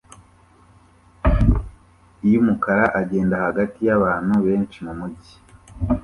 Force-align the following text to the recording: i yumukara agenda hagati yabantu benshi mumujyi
i 2.25 2.27
yumukara 2.31 2.85
agenda 3.01 3.35
hagati 3.45 3.79
yabantu 3.87 4.33
benshi 4.45 4.77
mumujyi 4.85 5.35